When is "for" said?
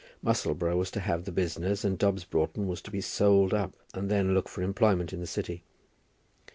4.49-4.63